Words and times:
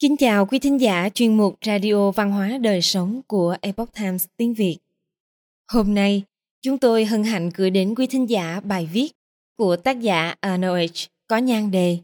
Kính 0.00 0.16
chào 0.16 0.46
quý 0.46 0.58
thính 0.58 0.80
giả 0.80 1.08
chuyên 1.14 1.36
mục 1.36 1.58
Radio 1.66 2.10
Văn 2.10 2.32
hóa 2.32 2.58
Đời 2.60 2.82
Sống 2.82 3.20
của 3.26 3.56
Epoch 3.60 3.94
Times 3.94 4.26
tiếng 4.36 4.54
Việt. 4.54 4.78
Hôm 5.68 5.94
nay, 5.94 6.22
chúng 6.62 6.78
tôi 6.78 7.04
hân 7.04 7.24
hạnh 7.24 7.50
gửi 7.54 7.70
đến 7.70 7.94
quý 7.94 8.06
thính 8.06 8.30
giả 8.30 8.60
bài 8.64 8.88
viết 8.92 9.12
của 9.56 9.76
tác 9.76 10.00
giả 10.00 10.34
ANOH 10.40 11.08
có 11.26 11.36
nhan 11.36 11.70
đề 11.70 11.98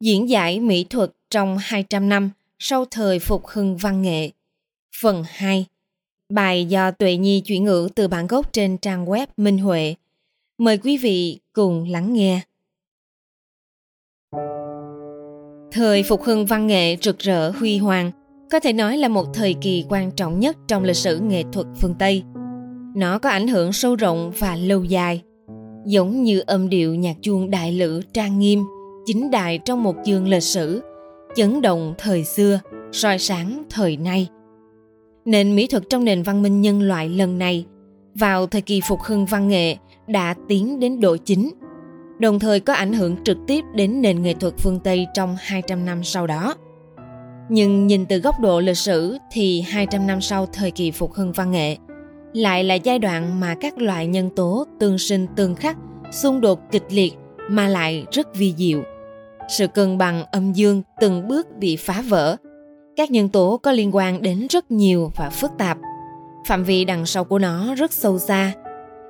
Diễn 0.00 0.28
giải 0.28 0.60
mỹ 0.60 0.84
thuật 0.90 1.10
trong 1.30 1.58
200 1.60 2.08
năm 2.08 2.30
sau 2.58 2.84
thời 2.84 3.18
phục 3.18 3.46
hưng 3.46 3.76
văn 3.76 4.02
nghệ. 4.02 4.30
Phần 5.00 5.24
2 5.28 5.66
Bài 6.28 6.64
do 6.64 6.90
Tuệ 6.90 7.16
Nhi 7.16 7.40
chuyển 7.40 7.64
ngữ 7.64 7.88
từ 7.94 8.08
bản 8.08 8.26
gốc 8.26 8.52
trên 8.52 8.78
trang 8.78 9.06
web 9.06 9.26
Minh 9.36 9.58
Huệ. 9.58 9.94
Mời 10.58 10.78
quý 10.78 10.96
vị 10.96 11.38
cùng 11.52 11.90
lắng 11.90 12.12
nghe. 12.12 12.40
Thời 15.78 16.02
phục 16.02 16.22
hưng 16.22 16.46
văn 16.46 16.66
nghệ 16.66 16.96
rực 17.02 17.18
rỡ 17.18 17.50
huy 17.50 17.78
hoàng 17.78 18.10
có 18.50 18.60
thể 18.60 18.72
nói 18.72 18.96
là 18.96 19.08
một 19.08 19.26
thời 19.34 19.54
kỳ 19.54 19.84
quan 19.88 20.10
trọng 20.10 20.40
nhất 20.40 20.56
trong 20.68 20.84
lịch 20.84 20.96
sử 20.96 21.18
nghệ 21.18 21.42
thuật 21.52 21.66
phương 21.80 21.94
Tây. 21.98 22.22
Nó 22.96 23.18
có 23.18 23.30
ảnh 23.30 23.48
hưởng 23.48 23.72
sâu 23.72 23.96
rộng 23.96 24.32
và 24.38 24.56
lâu 24.56 24.84
dài, 24.84 25.22
giống 25.86 26.22
như 26.22 26.42
âm 26.46 26.68
điệu 26.68 26.94
nhạc 26.94 27.16
chuông 27.22 27.50
đại 27.50 27.72
lữ 27.72 28.02
trang 28.12 28.38
nghiêm, 28.38 28.64
chính 29.06 29.30
đại 29.30 29.58
trong 29.58 29.82
một 29.82 29.94
chương 30.04 30.28
lịch 30.28 30.42
sử, 30.42 30.82
chấn 31.36 31.62
động 31.62 31.94
thời 31.98 32.24
xưa, 32.24 32.60
soi 32.92 33.18
sáng 33.18 33.62
thời 33.70 33.96
nay. 33.96 34.28
Nền 35.24 35.56
mỹ 35.56 35.66
thuật 35.66 35.82
trong 35.90 36.04
nền 36.04 36.22
văn 36.22 36.42
minh 36.42 36.60
nhân 36.60 36.82
loại 36.82 37.08
lần 37.08 37.38
này, 37.38 37.66
vào 38.14 38.46
thời 38.46 38.62
kỳ 38.62 38.80
phục 38.88 39.00
hưng 39.00 39.26
văn 39.26 39.48
nghệ, 39.48 39.76
đã 40.06 40.34
tiến 40.48 40.80
đến 40.80 41.00
độ 41.00 41.16
chính– 41.16 41.50
đồng 42.18 42.38
thời 42.38 42.60
có 42.60 42.72
ảnh 42.72 42.92
hưởng 42.92 43.24
trực 43.24 43.38
tiếp 43.46 43.64
đến 43.74 44.02
nền 44.02 44.22
nghệ 44.22 44.34
thuật 44.34 44.54
phương 44.58 44.80
Tây 44.80 45.06
trong 45.14 45.36
200 45.40 45.84
năm 45.84 46.04
sau 46.04 46.26
đó. 46.26 46.54
Nhưng 47.48 47.86
nhìn 47.86 48.06
từ 48.06 48.18
góc 48.18 48.40
độ 48.40 48.60
lịch 48.60 48.76
sử 48.76 49.18
thì 49.32 49.60
200 49.60 50.06
năm 50.06 50.20
sau 50.20 50.46
thời 50.46 50.70
kỳ 50.70 50.90
phục 50.90 51.12
hưng 51.12 51.32
văn 51.32 51.50
nghệ 51.50 51.76
lại 52.32 52.64
là 52.64 52.74
giai 52.74 52.98
đoạn 52.98 53.40
mà 53.40 53.54
các 53.60 53.78
loại 53.78 54.06
nhân 54.06 54.30
tố 54.36 54.66
tương 54.80 54.98
sinh 54.98 55.26
tương 55.36 55.54
khắc, 55.54 55.76
xung 56.12 56.40
đột 56.40 56.60
kịch 56.70 56.84
liệt 56.90 57.14
mà 57.50 57.68
lại 57.68 58.06
rất 58.12 58.34
vi 58.34 58.54
diệu. 58.56 58.82
Sự 59.48 59.66
cân 59.66 59.98
bằng 59.98 60.24
âm 60.32 60.52
dương 60.52 60.82
từng 61.00 61.28
bước 61.28 61.46
bị 61.58 61.76
phá 61.76 62.02
vỡ. 62.08 62.36
Các 62.96 63.10
nhân 63.10 63.28
tố 63.28 63.60
có 63.62 63.72
liên 63.72 63.96
quan 63.96 64.22
đến 64.22 64.46
rất 64.50 64.70
nhiều 64.70 65.12
và 65.16 65.30
phức 65.30 65.50
tạp. 65.58 65.78
Phạm 66.46 66.64
vi 66.64 66.84
đằng 66.84 67.06
sau 67.06 67.24
của 67.24 67.38
nó 67.38 67.74
rất 67.74 67.92
sâu 67.92 68.18
xa, 68.18 68.52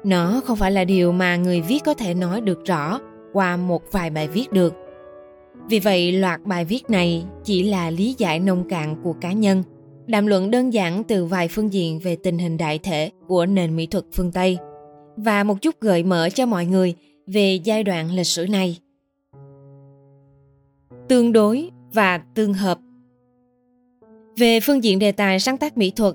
nó 0.05 0.41
không 0.45 0.57
phải 0.57 0.73
là 0.73 0.85
điều 0.85 1.13
mà 1.13 1.37
người 1.37 1.61
viết 1.61 1.79
có 1.85 1.95
thể 1.95 2.15
nói 2.15 2.41
được 2.41 2.65
rõ 2.65 3.01
qua 3.33 3.57
một 3.57 3.83
vài 3.93 4.11
bài 4.11 4.29
viết 4.29 4.53
được. 4.53 4.75
Vì 5.69 5.79
vậy, 5.79 6.13
loạt 6.13 6.41
bài 6.45 6.65
viết 6.65 6.91
này 6.91 7.25
chỉ 7.45 7.63
là 7.63 7.91
lý 7.91 8.15
giải 8.19 8.41
nông 8.41 8.69
cạn 8.69 8.97
của 9.03 9.13
cá 9.21 9.33
nhân, 9.33 9.63
đàm 10.07 10.27
luận 10.27 10.51
đơn 10.51 10.73
giản 10.73 11.05
từ 11.05 11.25
vài 11.25 11.49
phương 11.49 11.73
diện 11.73 11.99
về 11.99 12.17
tình 12.17 12.39
hình 12.39 12.57
đại 12.57 12.79
thể 12.79 13.11
của 13.27 13.47
nền 13.47 13.77
mỹ 13.77 13.87
thuật 13.87 14.05
phương 14.13 14.33
tây. 14.33 14.59
Và 15.17 15.45
một 15.45 15.63
chút 15.63 15.81
gợi 15.81 16.03
mở 16.03 16.29
cho 16.35 16.47
mọi 16.47 16.67
người 16.67 16.95
về 17.27 17.55
giai 17.55 17.83
đoạn 17.85 18.11
lịch 18.11 18.27
sử 18.27 18.47
này. 18.47 18.79
Tương 21.09 21.33
đối 21.33 21.71
và 21.93 22.19
tương 22.19 22.55
hợp. 22.55 22.79
Về 24.37 24.61
phương 24.61 24.85
diện 24.85 24.99
đề 24.99 25.13
tài 25.13 25.41
sáng 25.41 25.59
tác 25.59 25.79
mỹ 25.79 25.91
thuật, 25.91 26.15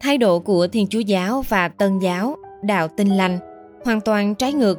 thái 0.00 0.18
độ 0.18 0.38
của 0.38 0.66
thiên 0.66 0.86
chúa 0.86 1.00
giáo 1.00 1.42
và 1.48 1.68
tân 1.68 1.98
giáo 1.98 2.36
đạo 2.64 2.88
tinh 2.88 3.08
lành, 3.08 3.38
hoàn 3.84 4.00
toàn 4.00 4.34
trái 4.34 4.52
ngược. 4.52 4.78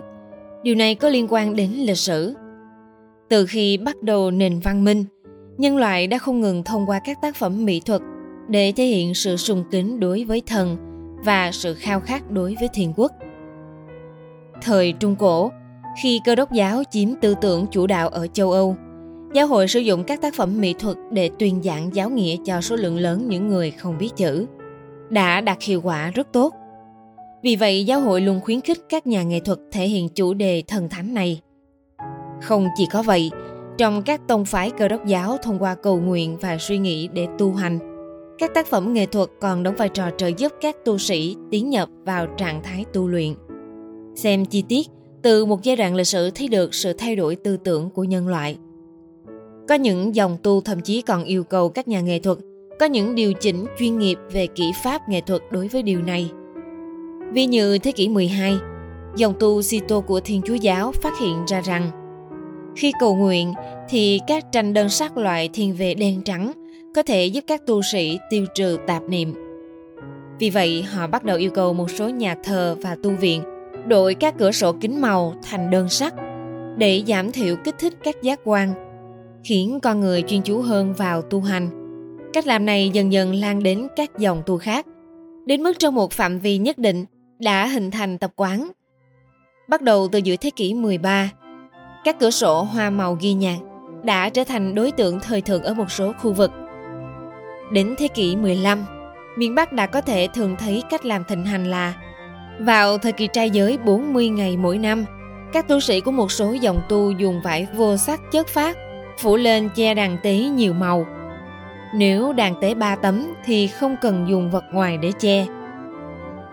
Điều 0.64 0.76
này 0.76 0.96
có 0.96 1.10
liên 1.10 1.28
quan 1.30 1.56
đến 1.56 1.72
lịch 1.72 1.98
sử. 1.98 2.36
Từ 3.30 3.46
khi 3.46 3.78
bắt 3.78 4.04
đầu 4.04 4.32
nền 4.32 4.60
văn 4.60 4.84
minh, 4.84 5.06
nhân 5.58 5.78
loại 5.78 6.08
đã 6.08 6.18
không 6.18 6.42
ngừng 6.42 6.64
thông 6.64 6.86
qua 6.86 7.00
các 7.06 7.22
tác 7.22 7.36
phẩm 7.36 7.66
mỹ 7.66 7.82
thuật 7.86 8.02
để 8.48 8.74
thể 8.76 8.84
hiện 8.84 9.14
sự 9.14 9.38
sùng 9.38 9.64
kính 9.72 10.00
đối 10.00 10.24
với 10.24 10.42
thần 10.46 10.78
và 11.26 11.52
sự 11.52 11.74
khao 11.74 12.00
khát 12.00 12.32
đối 12.32 12.56
với 12.60 12.70
thiên 12.74 12.94
quốc. 12.96 13.12
Thời 14.62 14.94
Trung 15.00 15.16
Cổ, 15.16 15.52
khi 16.04 16.22
cơ 16.26 16.36
đốc 16.36 16.52
giáo 16.52 16.84
chiếm 16.92 17.10
tư 17.22 17.36
tưởng 17.42 17.66
chủ 17.72 17.88
đạo 17.88 18.10
ở 18.10 18.28
châu 18.28 18.52
Âu, 18.52 18.76
giáo 19.34 19.48
hội 19.48 19.68
sử 19.68 19.80
dụng 19.80 20.04
các 20.04 20.22
tác 20.22 20.34
phẩm 20.36 20.62
mỹ 20.62 20.76
thuật 20.80 20.98
để 21.12 21.30
tuyên 21.40 21.62
giảng 21.64 21.96
giáo 21.96 22.10
nghĩa 22.10 22.36
cho 22.46 22.62
số 22.62 22.76
lượng 22.76 22.98
lớn 22.98 23.28
những 23.28 23.48
người 23.48 23.72
không 23.72 23.98
biết 23.98 24.10
chữ. 24.16 24.46
Đã 25.10 25.42
đạt 25.42 25.58
hiệu 25.62 25.82
quả 25.82 26.12
rất 26.12 26.28
tốt 26.34 26.54
vì 27.46 27.56
vậy, 27.56 27.84
giáo 27.84 28.00
hội 28.00 28.22
luôn 28.22 28.42
khuyến 28.42 28.62
khích 28.62 28.80
các 28.90 29.08
nhà 29.08 29.24
nghệ 29.24 29.40
thuật 29.40 29.60
thể 29.72 29.88
hiện 29.88 30.10
chủ 30.10 30.34
đề 30.34 30.64
thần 30.68 30.90
thánh 30.90 31.14
này. 31.14 31.42
Không 32.42 32.68
chỉ 32.78 32.88
có 32.92 33.04
vậy, 33.04 33.32
trong 33.78 34.04
các 34.04 34.22
tông 34.28 34.46
phái 34.46 34.72
cơ 34.72 34.88
đốc 34.88 35.06
giáo 35.06 35.38
thông 35.44 35.60
qua 35.60 35.76
cầu 35.76 36.00
nguyện 36.00 36.38
và 36.42 36.58
suy 36.58 36.78
nghĩ 36.78 37.08
để 37.14 37.28
tu 37.38 37.54
hành, 37.54 37.80
các 38.38 38.54
tác 38.54 38.68
phẩm 38.68 38.94
nghệ 38.94 39.06
thuật 39.06 39.30
còn 39.42 39.64
đóng 39.64 39.76
vai 39.78 39.90
trò 39.90 40.10
trợ 40.18 40.28
giúp 40.38 40.52
các 40.62 40.76
tu 40.86 40.98
sĩ 40.98 41.36
tiến 41.52 41.70
nhập 41.70 41.90
vào 42.06 42.28
trạng 42.38 42.64
thái 42.64 42.86
tu 42.94 43.08
luyện. 43.08 43.34
Xem 44.16 44.46
chi 44.46 44.64
tiết 44.70 44.88
từ 45.22 45.46
một 45.46 45.64
giai 45.64 45.76
đoạn 45.76 45.96
lịch 45.96 46.08
sử 46.08 46.30
thấy 46.30 46.48
được 46.48 46.74
sự 46.74 46.94
thay 46.94 47.16
đổi 47.16 47.36
tư 47.36 47.58
tưởng 47.58 47.90
của 47.90 48.04
nhân 48.04 48.28
loại. 48.28 48.58
Có 49.68 49.76
những 49.76 50.16
dòng 50.16 50.38
tu 50.44 50.62
thậm 50.62 50.82
chí 50.82 51.02
còn 51.02 51.24
yêu 51.24 51.44
cầu 51.44 51.70
các 51.70 51.88
nhà 51.88 52.02
nghệ 52.02 52.20
thuật 52.20 52.38
có 52.80 52.86
những 52.86 53.16
điều 53.16 53.34
chỉnh 53.34 53.66
chuyên 53.80 54.00
nghiệp 54.00 54.18
về 54.32 54.48
kỹ 54.48 54.72
pháp 54.84 55.10
nghệ 55.10 55.22
thuật 55.22 55.42
đối 55.52 55.68
với 55.68 55.84
điều 55.84 56.02
này– 56.02 56.30
vì 57.32 57.46
như 57.46 57.78
thế 57.78 57.92
kỷ 57.92 58.10
12, 58.10 58.58
dòng 59.16 59.34
tu 59.40 59.62
Sito 59.62 60.00
của 60.00 60.20
Thiên 60.20 60.42
Chúa 60.46 60.56
Giáo 60.56 60.92
phát 60.92 61.14
hiện 61.20 61.46
ra 61.48 61.62
rằng 61.62 61.92
khi 62.76 62.92
cầu 63.00 63.16
nguyện 63.16 63.54
thì 63.90 64.20
các 64.28 64.52
tranh 64.52 64.74
đơn 64.74 64.90
sắc 64.90 65.18
loại 65.18 65.50
thiên 65.54 65.74
về 65.74 65.94
đen 65.94 66.22
trắng 66.22 66.52
có 66.96 67.04
thể 67.04 67.26
giúp 67.26 67.44
các 67.48 67.66
tu 67.66 67.82
sĩ 67.82 68.20
tiêu 68.30 68.46
trừ 68.56 68.78
tạp 68.88 69.04
niệm. 69.10 69.34
Vì 70.40 70.50
vậy, 70.50 70.84
họ 70.84 71.08
bắt 71.08 71.24
đầu 71.24 71.38
yêu 71.38 71.52
cầu 71.52 71.74
một 71.74 71.92
số 71.92 72.10
nhà 72.10 72.36
thờ 72.44 72.76
và 72.82 72.98
tu 73.04 73.12
viện 73.12 73.42
đổi 73.88 74.14
các 74.14 74.36
cửa 74.38 74.52
sổ 74.52 74.74
kính 74.82 75.02
màu 75.02 75.36
thành 75.44 75.70
đơn 75.72 75.90
sắc 75.90 76.14
để 76.78 77.04
giảm 77.08 77.32
thiểu 77.32 77.56
kích 77.56 77.76
thích 77.80 77.94
các 78.04 78.16
giác 78.22 78.40
quan, 78.44 78.74
khiến 79.44 79.80
con 79.84 80.00
người 80.00 80.22
chuyên 80.22 80.42
chú 80.42 80.62
hơn 80.62 80.94
vào 80.94 81.22
tu 81.22 81.42
hành. 81.42 81.70
Cách 82.34 82.48
làm 82.48 82.66
này 82.66 82.90
dần 82.90 83.12
dần 83.12 83.36
lan 83.36 83.64
đến 83.64 83.88
các 83.96 84.20
dòng 84.20 84.42
tu 84.46 84.58
khác, 84.58 84.86
đến 85.46 85.64
mức 85.64 85.74
trong 85.80 85.96
một 85.96 86.12
phạm 86.12 86.40
vi 86.40 86.58
nhất 86.58 86.78
định 86.78 87.06
đã 87.40 87.68
hình 87.68 87.92
thành 87.92 88.18
tập 88.18 88.32
quán. 88.36 88.72
Bắt 89.68 89.82
đầu 89.82 90.08
từ 90.12 90.20
giữa 90.20 90.36
thế 90.36 90.50
kỷ 90.50 90.74
13, 90.74 91.30
các 92.04 92.20
cửa 92.20 92.32
sổ 92.32 92.64
hoa 92.64 92.90
màu 92.90 93.18
ghi 93.22 93.34
nhạc 93.34 93.58
đã 94.04 94.30
trở 94.30 94.44
thành 94.44 94.76
đối 94.76 94.92
tượng 94.92 95.20
thời 95.20 95.42
thượng 95.42 95.64
ở 95.64 95.74
một 95.74 95.92
số 95.92 96.14
khu 96.22 96.34
vực. 96.34 96.52
Đến 97.72 97.96
thế 97.98 98.08
kỷ 98.08 98.36
15, 98.36 98.86
miền 99.38 99.56
Bắc 99.56 99.74
đã 99.74 99.86
có 99.86 100.02
thể 100.02 100.28
thường 100.34 100.56
thấy 100.60 100.84
cách 100.90 101.06
làm 101.06 101.24
thịnh 101.24 101.46
hành 101.46 101.66
là 101.72 101.94
vào 102.60 102.98
thời 102.98 103.12
kỳ 103.12 103.28
trai 103.28 103.50
giới 103.50 103.78
40 103.78 104.30
ngày 104.30 104.58
mỗi 104.58 104.78
năm, 104.78 105.06
các 105.54 105.68
tu 105.68 105.80
sĩ 105.80 106.02
của 106.02 106.12
một 106.12 106.32
số 106.32 106.52
dòng 106.52 106.82
tu 106.90 107.12
dùng 107.12 107.42
vải 107.42 107.68
vô 107.76 107.98
sắc 107.98 108.22
chất 108.32 108.48
phát 108.48 108.78
phủ 109.20 109.36
lên 109.36 109.70
che 109.76 109.94
đàn 109.94 110.18
tế 110.24 110.38
nhiều 110.38 110.74
màu. 110.74 111.06
Nếu 111.96 112.34
đàn 112.34 112.62
tế 112.62 112.74
ba 112.74 112.96
tấm 112.96 113.34
thì 113.46 113.68
không 113.68 113.96
cần 114.02 114.26
dùng 114.30 114.52
vật 114.52 114.64
ngoài 114.72 114.98
để 114.98 115.12
che, 115.20 115.46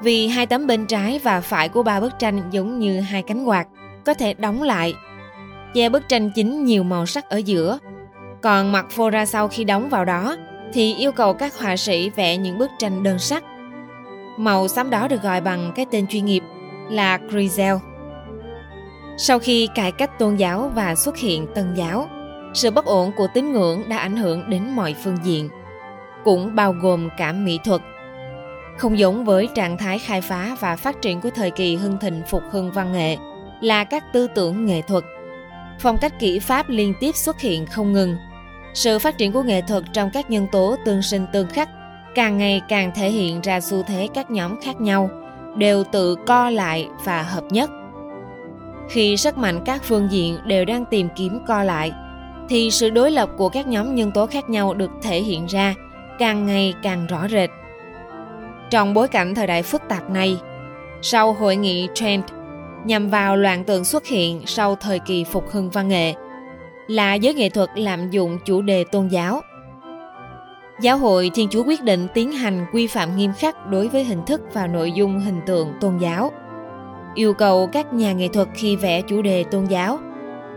vì 0.02 0.28
hai 0.28 0.46
tấm 0.46 0.66
bên 0.66 0.86
trái 0.86 1.20
và 1.22 1.40
phải 1.40 1.68
của 1.68 1.82
ba 1.82 2.00
bức 2.00 2.12
tranh 2.18 2.42
giống 2.50 2.78
như 2.78 3.00
hai 3.00 3.22
cánh 3.22 3.44
quạt, 3.44 3.66
có 4.04 4.14
thể 4.14 4.34
đóng 4.34 4.62
lại. 4.62 4.94
Che 5.74 5.88
bức 5.88 6.08
tranh 6.08 6.30
chính 6.30 6.64
nhiều 6.64 6.82
màu 6.82 7.06
sắc 7.06 7.28
ở 7.28 7.36
giữa. 7.36 7.78
Còn 8.42 8.72
mặt 8.72 8.86
phô 8.90 9.10
ra 9.10 9.26
sau 9.26 9.48
khi 9.48 9.64
đóng 9.64 9.88
vào 9.88 10.04
đó 10.04 10.36
thì 10.72 10.94
yêu 10.94 11.12
cầu 11.12 11.34
các 11.34 11.58
họa 11.58 11.76
sĩ 11.76 12.10
vẽ 12.10 12.36
những 12.36 12.58
bức 12.58 12.70
tranh 12.78 13.02
đơn 13.02 13.18
sắc. 13.18 13.44
Màu 14.38 14.68
xám 14.68 14.90
đó 14.90 15.08
được 15.08 15.22
gọi 15.22 15.40
bằng 15.40 15.72
cái 15.74 15.86
tên 15.90 16.06
chuyên 16.06 16.24
nghiệp 16.24 16.42
là 16.90 17.18
Grisel. 17.28 17.74
Sau 19.18 19.38
khi 19.38 19.68
cải 19.74 19.92
cách 19.92 20.18
tôn 20.18 20.36
giáo 20.36 20.70
và 20.74 20.94
xuất 20.94 21.16
hiện 21.16 21.46
tân 21.54 21.74
giáo, 21.74 22.08
sự 22.54 22.70
bất 22.70 22.84
ổn 22.84 23.12
của 23.16 23.26
tín 23.34 23.52
ngưỡng 23.52 23.88
đã 23.88 23.98
ảnh 23.98 24.16
hưởng 24.16 24.50
đến 24.50 24.62
mọi 24.76 24.94
phương 25.04 25.16
diện, 25.22 25.48
cũng 26.24 26.54
bao 26.54 26.72
gồm 26.72 27.08
cả 27.18 27.32
mỹ 27.32 27.58
thuật 27.64 27.80
không 28.76 28.98
giống 28.98 29.24
với 29.24 29.48
trạng 29.54 29.78
thái 29.78 29.98
khai 29.98 30.20
phá 30.20 30.56
và 30.60 30.76
phát 30.76 31.02
triển 31.02 31.20
của 31.20 31.30
thời 31.30 31.50
kỳ 31.50 31.76
hưng 31.76 31.98
thịnh 31.98 32.22
phục 32.28 32.42
hưng 32.50 32.72
văn 32.72 32.92
nghệ 32.92 33.16
là 33.60 33.84
các 33.84 34.04
tư 34.12 34.26
tưởng 34.34 34.66
nghệ 34.66 34.82
thuật. 34.82 35.04
Phong 35.78 35.98
cách 35.98 36.18
kỹ 36.18 36.38
pháp 36.38 36.68
liên 36.68 36.94
tiếp 37.00 37.16
xuất 37.16 37.40
hiện 37.40 37.66
không 37.66 37.92
ngừng. 37.92 38.16
Sự 38.74 38.98
phát 38.98 39.18
triển 39.18 39.32
của 39.32 39.42
nghệ 39.42 39.62
thuật 39.68 39.84
trong 39.92 40.10
các 40.12 40.30
nhân 40.30 40.46
tố 40.52 40.76
tương 40.84 41.02
sinh 41.02 41.26
tương 41.32 41.48
khắc 41.48 41.68
càng 42.14 42.38
ngày 42.38 42.62
càng 42.68 42.90
thể 42.94 43.10
hiện 43.10 43.40
ra 43.40 43.60
xu 43.60 43.82
thế 43.82 44.08
các 44.14 44.30
nhóm 44.30 44.60
khác 44.60 44.80
nhau 44.80 45.10
đều 45.56 45.84
tự 45.84 46.16
co 46.26 46.50
lại 46.50 46.88
và 47.04 47.22
hợp 47.22 47.44
nhất. 47.50 47.70
Khi 48.90 49.16
sức 49.16 49.38
mạnh 49.38 49.60
các 49.64 49.82
phương 49.84 50.08
diện 50.10 50.38
đều 50.46 50.64
đang 50.64 50.84
tìm 50.84 51.08
kiếm 51.16 51.38
co 51.46 51.62
lại, 51.62 51.92
thì 52.48 52.70
sự 52.70 52.90
đối 52.90 53.10
lập 53.10 53.28
của 53.36 53.48
các 53.48 53.66
nhóm 53.66 53.94
nhân 53.94 54.12
tố 54.12 54.26
khác 54.26 54.50
nhau 54.50 54.74
được 54.74 54.90
thể 55.02 55.20
hiện 55.20 55.46
ra 55.46 55.74
càng 56.18 56.46
ngày 56.46 56.74
càng 56.82 57.06
rõ 57.06 57.28
rệt. 57.28 57.50
Trong 58.72 58.94
bối 58.94 59.08
cảnh 59.08 59.34
thời 59.34 59.46
đại 59.46 59.62
phức 59.62 59.82
tạp 59.88 60.10
này, 60.10 60.36
sau 61.02 61.32
hội 61.32 61.56
nghị 61.56 61.88
Trent 61.94 62.24
nhằm 62.84 63.08
vào 63.08 63.36
loạn 63.36 63.64
tượng 63.64 63.84
xuất 63.84 64.06
hiện 64.06 64.42
sau 64.46 64.76
thời 64.76 64.98
kỳ 64.98 65.24
phục 65.24 65.50
hưng 65.50 65.70
văn 65.70 65.88
nghệ, 65.88 66.14
là 66.86 67.14
giới 67.14 67.34
nghệ 67.34 67.48
thuật 67.48 67.70
lạm 67.74 68.10
dụng 68.10 68.38
chủ 68.44 68.62
đề 68.62 68.84
tôn 68.84 69.08
giáo. 69.08 69.40
Giáo 70.80 70.98
hội 70.98 71.30
Thiên 71.34 71.48
Chúa 71.48 71.62
quyết 71.64 71.82
định 71.82 72.08
tiến 72.14 72.32
hành 72.32 72.66
quy 72.72 72.86
phạm 72.86 73.16
nghiêm 73.16 73.32
khắc 73.38 73.66
đối 73.66 73.88
với 73.88 74.04
hình 74.04 74.24
thức 74.26 74.40
và 74.52 74.66
nội 74.66 74.92
dung 74.92 75.20
hình 75.20 75.40
tượng 75.46 75.72
tôn 75.80 75.98
giáo. 75.98 76.32
Yêu 77.14 77.34
cầu 77.34 77.66
các 77.66 77.92
nhà 77.92 78.12
nghệ 78.12 78.28
thuật 78.28 78.48
khi 78.54 78.76
vẽ 78.76 79.02
chủ 79.02 79.22
đề 79.22 79.44
tôn 79.44 79.64
giáo 79.64 79.98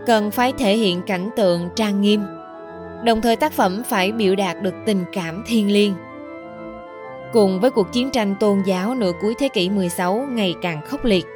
cần 0.06 0.30
phải 0.30 0.52
thể 0.58 0.76
hiện 0.76 1.02
cảnh 1.02 1.30
tượng 1.36 1.68
trang 1.76 2.00
nghiêm. 2.00 2.22
Đồng 3.04 3.20
thời 3.20 3.36
tác 3.36 3.52
phẩm 3.52 3.82
phải 3.88 4.12
biểu 4.12 4.36
đạt 4.36 4.62
được 4.62 4.74
tình 4.86 5.04
cảm 5.12 5.44
thiêng 5.46 5.72
liêng. 5.72 5.94
Cùng 7.32 7.60
với 7.60 7.70
cuộc 7.70 7.92
chiến 7.92 8.10
tranh 8.10 8.34
tôn 8.40 8.62
giáo 8.62 8.94
nửa 8.94 9.12
cuối 9.20 9.34
thế 9.38 9.48
kỷ 9.48 9.70
16 9.70 10.26
ngày 10.30 10.54
càng 10.62 10.80
khốc 10.86 11.04
liệt, 11.04 11.26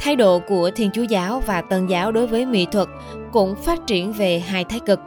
thái 0.00 0.16
độ 0.16 0.38
của 0.38 0.70
Thiên 0.74 0.90
Chúa 0.90 1.02
giáo 1.02 1.42
và 1.46 1.60
Tân 1.60 1.86
giáo 1.86 2.12
đối 2.12 2.26
với 2.26 2.46
mỹ 2.46 2.66
thuật 2.72 2.88
cũng 3.32 3.54
phát 3.54 3.86
triển 3.86 4.12
về 4.12 4.38
hai 4.38 4.64
thái 4.64 4.80
cực. 4.86 5.00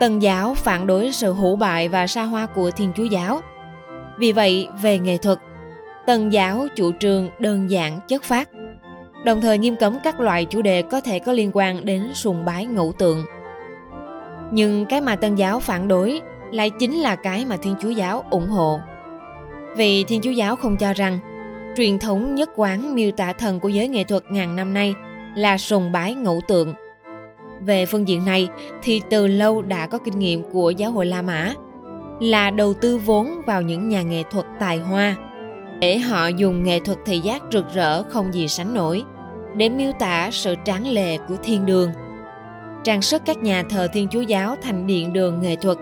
Tân 0.00 0.18
giáo 0.18 0.54
phản 0.54 0.86
đối 0.86 1.12
sự 1.12 1.32
hủ 1.32 1.56
bại 1.56 1.88
và 1.88 2.06
xa 2.06 2.22
hoa 2.22 2.46
của 2.46 2.70
Thiên 2.70 2.92
Chúa 2.96 3.04
giáo. 3.04 3.40
Vì 4.18 4.32
vậy, 4.32 4.68
về 4.82 4.98
nghệ 4.98 5.16
thuật, 5.16 5.38
Tân 6.06 6.30
giáo 6.30 6.66
chủ 6.76 6.92
trương 7.00 7.28
đơn 7.38 7.70
giản 7.70 8.00
chất 8.08 8.22
phát, 8.22 8.48
đồng 9.24 9.40
thời 9.40 9.58
nghiêm 9.58 9.76
cấm 9.76 9.98
các 10.04 10.20
loại 10.20 10.44
chủ 10.44 10.62
đề 10.62 10.82
có 10.82 11.00
thể 11.00 11.18
có 11.18 11.32
liên 11.32 11.50
quan 11.54 11.84
đến 11.84 12.10
sùng 12.14 12.44
bái 12.44 12.66
ngẫu 12.66 12.92
tượng. 12.98 13.24
Nhưng 14.52 14.86
cái 14.86 15.00
mà 15.00 15.16
Tân 15.16 15.34
giáo 15.34 15.60
phản 15.60 15.88
đối 15.88 16.20
lại 16.52 16.70
chính 16.70 17.00
là 17.00 17.16
cái 17.16 17.44
mà 17.44 17.56
Thiên 17.56 17.74
Chúa 17.80 17.90
giáo 17.90 18.24
ủng 18.30 18.48
hộ. 18.48 18.80
Vì 19.76 20.04
Thiên 20.04 20.20
Chúa 20.20 20.30
giáo 20.30 20.56
không 20.56 20.76
cho 20.76 20.92
rằng, 20.92 21.18
truyền 21.76 21.98
thống 21.98 22.34
nhất 22.34 22.50
quán 22.56 22.94
miêu 22.94 23.10
tả 23.10 23.32
thần 23.32 23.60
của 23.60 23.68
giới 23.68 23.88
nghệ 23.88 24.04
thuật 24.04 24.22
ngàn 24.30 24.56
năm 24.56 24.74
nay 24.74 24.94
là 25.34 25.58
sùng 25.58 25.92
bái 25.92 26.14
ngẫu 26.14 26.40
tượng. 26.48 26.74
Về 27.60 27.86
phương 27.86 28.08
diện 28.08 28.24
này 28.24 28.48
thì 28.82 29.02
từ 29.10 29.26
lâu 29.26 29.62
đã 29.62 29.86
có 29.86 29.98
kinh 29.98 30.18
nghiệm 30.18 30.42
của 30.50 30.70
giáo 30.70 30.90
hội 30.90 31.06
La 31.06 31.22
Mã, 31.22 31.52
là 32.20 32.50
đầu 32.50 32.74
tư 32.74 32.98
vốn 32.98 33.40
vào 33.46 33.62
những 33.62 33.88
nhà 33.88 34.02
nghệ 34.02 34.22
thuật 34.30 34.46
tài 34.60 34.78
hoa, 34.78 35.16
để 35.80 35.98
họ 35.98 36.26
dùng 36.26 36.64
nghệ 36.64 36.80
thuật 36.80 36.98
thị 37.06 37.18
giác 37.18 37.42
rực 37.52 37.74
rỡ 37.74 38.02
không 38.02 38.34
gì 38.34 38.48
sánh 38.48 38.74
nổi, 38.74 39.02
để 39.54 39.68
miêu 39.68 39.92
tả 39.98 40.28
sự 40.32 40.54
tráng 40.64 40.86
lệ 40.86 41.18
của 41.28 41.36
thiên 41.42 41.66
đường. 41.66 41.90
Trang 42.84 43.02
sức 43.02 43.22
các 43.24 43.38
nhà 43.38 43.62
thờ 43.70 43.88
Thiên 43.92 44.08
Chúa 44.08 44.20
giáo 44.20 44.56
thành 44.62 44.86
điện 44.86 45.12
đường 45.12 45.40
nghệ 45.40 45.56
thuật 45.56 45.78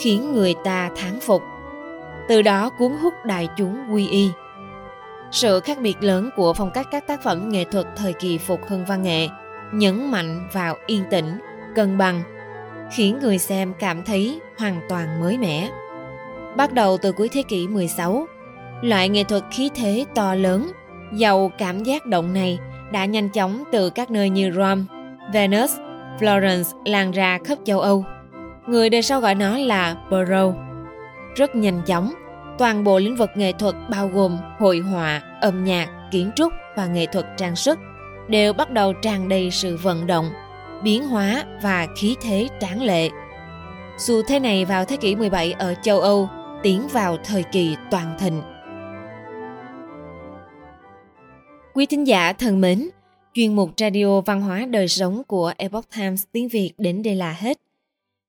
khiến 0.00 0.32
người 0.32 0.54
ta 0.64 0.90
thán 0.96 1.20
phục. 1.20 1.42
Từ 2.28 2.42
đó 2.42 2.70
cuốn 2.78 2.92
hút 2.92 3.14
đại 3.24 3.48
chúng 3.56 3.94
quy 3.94 4.08
y. 4.08 4.30
Sự 5.30 5.60
khác 5.60 5.78
biệt 5.80 5.96
lớn 6.00 6.30
của 6.36 6.52
phong 6.52 6.70
cách 6.74 6.86
các 6.90 7.06
tác 7.06 7.22
phẩm 7.22 7.48
nghệ 7.48 7.64
thuật 7.64 7.86
thời 7.96 8.12
kỳ 8.12 8.38
phục 8.38 8.60
hưng 8.68 8.84
văn 8.84 9.02
nghệ 9.02 9.28
nhấn 9.72 10.10
mạnh 10.10 10.48
vào 10.52 10.76
yên 10.86 11.04
tĩnh, 11.10 11.38
cân 11.74 11.98
bằng, 11.98 12.22
khiến 12.92 13.18
người 13.22 13.38
xem 13.38 13.72
cảm 13.78 14.04
thấy 14.04 14.40
hoàn 14.58 14.80
toàn 14.88 15.20
mới 15.20 15.38
mẻ. 15.38 15.70
Bắt 16.56 16.72
đầu 16.72 16.98
từ 17.02 17.12
cuối 17.12 17.28
thế 17.28 17.42
kỷ 17.42 17.68
16, 17.68 18.26
loại 18.82 19.08
nghệ 19.08 19.24
thuật 19.24 19.42
khí 19.50 19.70
thế 19.74 20.04
to 20.14 20.34
lớn, 20.34 20.72
giàu 21.14 21.50
cảm 21.58 21.82
giác 21.82 22.06
động 22.06 22.32
này 22.32 22.58
đã 22.92 23.04
nhanh 23.04 23.28
chóng 23.28 23.64
từ 23.72 23.90
các 23.90 24.10
nơi 24.10 24.30
như 24.30 24.52
Rome, 24.52 24.82
Venice, 25.32 25.72
Florence 26.18 26.82
lan 26.84 27.10
ra 27.10 27.38
khắp 27.44 27.58
châu 27.64 27.80
Âu. 27.80 28.04
Người 28.70 28.90
đời 28.90 29.02
sau 29.02 29.20
gọi 29.20 29.34
nó 29.34 29.58
là 29.58 29.96
Baroque. 30.10 30.58
Rất 31.34 31.56
nhanh 31.56 31.82
chóng, 31.86 32.12
toàn 32.58 32.84
bộ 32.84 32.98
lĩnh 32.98 33.16
vực 33.16 33.30
nghệ 33.34 33.52
thuật 33.52 33.74
bao 33.90 34.08
gồm 34.08 34.38
hội 34.58 34.78
họa, 34.78 35.22
âm 35.40 35.64
nhạc, 35.64 35.88
kiến 36.10 36.30
trúc 36.36 36.52
và 36.76 36.86
nghệ 36.86 37.06
thuật 37.06 37.26
trang 37.36 37.56
sức 37.56 37.78
đều 38.28 38.52
bắt 38.52 38.70
đầu 38.70 38.92
tràn 38.92 39.28
đầy 39.28 39.50
sự 39.50 39.76
vận 39.76 40.06
động, 40.06 40.30
biến 40.82 41.06
hóa 41.06 41.44
và 41.62 41.86
khí 41.96 42.16
thế 42.20 42.48
tráng 42.60 42.82
lệ. 42.82 43.08
Xu 43.98 44.22
thế 44.22 44.40
này 44.40 44.64
vào 44.64 44.84
thế 44.84 44.96
kỷ 44.96 45.16
17 45.16 45.52
ở 45.52 45.74
châu 45.82 46.00
Âu 46.00 46.28
tiến 46.62 46.88
vào 46.92 47.16
thời 47.24 47.42
kỳ 47.42 47.76
toàn 47.90 48.16
thịnh. 48.18 48.42
Quý 51.74 51.86
thính 51.86 52.06
giả 52.06 52.32
thân 52.32 52.60
mến, 52.60 52.88
chuyên 53.34 53.56
mục 53.56 53.70
radio 53.76 54.20
văn 54.20 54.42
hóa 54.42 54.66
đời 54.70 54.88
sống 54.88 55.22
của 55.26 55.52
Epoch 55.56 55.86
Times 55.96 56.24
tiếng 56.32 56.48
Việt 56.48 56.72
đến 56.78 57.02
đây 57.02 57.14
là 57.14 57.32
hết. 57.32 57.58